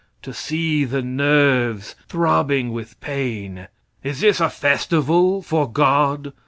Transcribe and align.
To 0.23 0.33
see 0.33 0.83
the 0.83 1.03
nerves 1.03 1.95
throbbing 2.09 2.71
with 2.73 2.99
pain? 3.01 3.67
Is 4.01 4.21
this 4.21 4.39
a 4.39 4.49
festival 4.49 5.43
for 5.43 5.71
"God"? 5.71 6.33